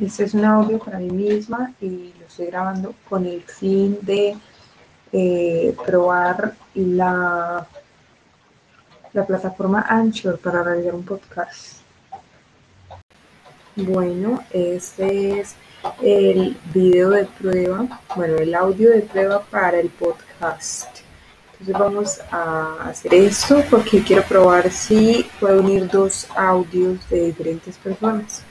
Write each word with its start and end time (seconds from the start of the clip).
Este 0.00 0.24
es 0.24 0.32
un 0.32 0.46
audio 0.46 0.78
para 0.78 0.98
mí 0.98 1.10
misma 1.10 1.74
y 1.78 2.14
lo 2.18 2.26
estoy 2.26 2.46
grabando 2.46 2.94
con 3.06 3.26
el 3.26 3.42
fin 3.42 3.98
de 4.00 4.34
eh, 5.12 5.76
probar 5.84 6.54
la, 6.74 7.66
la 9.12 9.26
plataforma 9.26 9.84
Anchor 9.86 10.38
para 10.38 10.62
realizar 10.62 10.94
un 10.94 11.04
podcast. 11.04 11.82
Bueno, 13.76 14.42
este 14.50 15.40
es 15.40 15.54
el 16.00 16.56
video 16.72 17.10
de 17.10 17.26
prueba, 17.26 18.00
bueno, 18.16 18.36
el 18.36 18.54
audio 18.54 18.88
de 18.92 19.02
prueba 19.02 19.42
para 19.42 19.80
el 19.80 19.90
podcast. 19.90 21.00
Entonces 21.52 21.78
vamos 21.78 22.20
a 22.30 22.88
hacer 22.88 23.12
esto 23.12 23.62
porque 23.68 24.02
quiero 24.02 24.22
probar 24.22 24.70
si 24.70 25.26
puedo 25.38 25.60
unir 25.60 25.90
dos 25.90 26.26
audios 26.34 27.06
de 27.10 27.26
diferentes 27.26 27.76
personas. 27.76 28.44